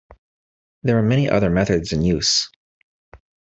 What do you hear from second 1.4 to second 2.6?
methods in use.